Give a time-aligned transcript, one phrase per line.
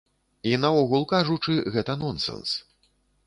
[0.51, 2.57] І наогул кажучы, гэта нонсэнс.